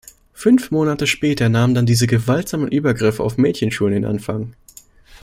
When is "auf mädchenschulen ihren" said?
3.21-4.05